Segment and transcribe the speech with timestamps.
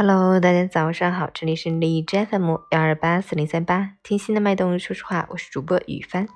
[0.00, 6.28] Hello，大家早上好，这里是荔枝 FM 幺二八四零三八，听心的脉动，说实话，我是主播雨帆。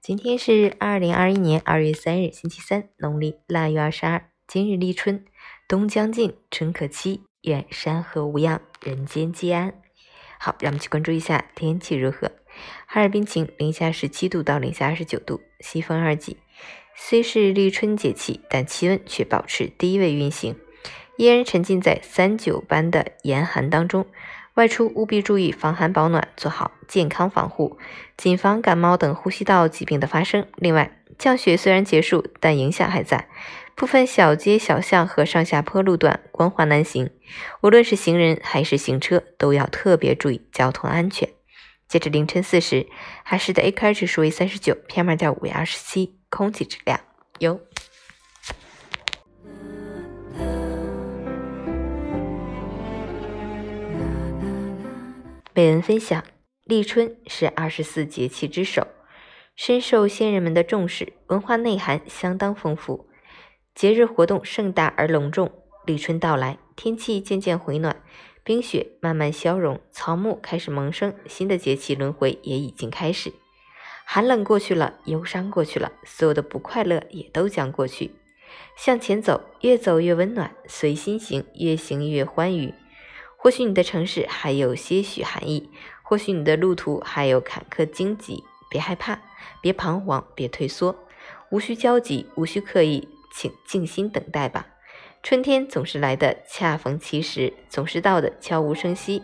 [0.00, 4.30] 今天是二零二一年二月三日，星期三，农历腊月二十二。
[4.46, 5.24] 今日立春，
[5.66, 9.74] 冬将尽，春可期，愿山河无恙，人间皆安。
[10.38, 12.30] 好，让我们去关注一下天气如何。
[12.86, 16.36] 哈尔滨晴，零下十七度到零下二十九度，西风二级。
[16.94, 20.54] 虽是立春节气，但气温却保持低位运行。
[21.20, 24.06] 依然沉浸在三九般的严寒当中，
[24.54, 27.76] 外出务必注意防寒保暖，做好健康防护，
[28.16, 30.46] 谨防感冒等呼吸道疾病的发生。
[30.56, 33.28] 另外，降雪虽然结束，但影响还在，
[33.74, 37.10] 部分小街小巷和上下坡路段光滑难行，
[37.60, 41.28] 无论是行人还是行车，都要特别注意交通安全。
[41.86, 42.86] 截至凌晨四时，
[43.22, 46.98] 海市的 AQI 指数为三十九，PM 二点五为二十七，空气质量
[47.40, 47.60] 优。
[55.60, 56.24] 本文分享：
[56.64, 58.86] 立春是二十四节气之首，
[59.54, 63.10] 深受先人们的重视，文化内涵相当丰富，
[63.74, 65.52] 节日活动盛大而隆重。
[65.84, 68.02] 立春到来，天气渐渐回暖，
[68.42, 73.30] 冰雪慢慢消融，草木开始萌生，新的节气轮回也已经开始。
[74.06, 78.12] 寒冷过去了，忧伤过去了，所有的不快乐也都将过去。
[78.78, 82.72] 向前走，越走越温暖；随心行，越行越欢愉。
[83.42, 85.70] 或许你的城市还有些许寒意，
[86.02, 89.18] 或许你的路途还有坎坷荆棘，别害怕，
[89.62, 90.94] 别彷徨，别退缩，
[91.50, 94.66] 无需焦急，无需刻意，请静心等待吧。
[95.22, 99.22] 春天总是来的恰逢其时，总是到的悄无声息，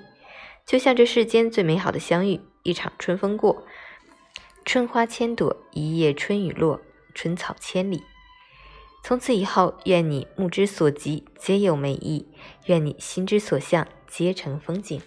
[0.65, 3.67] 就像这世间最美好的相遇，一场春风过，
[4.65, 6.81] 春花千朵，一夜春雨落，
[7.15, 8.03] 春草千里。
[9.07, 12.27] 从此以后，愿你目之所及皆有美意，
[12.65, 13.87] 愿你心之所向。
[14.09, 15.01] 皆成风景。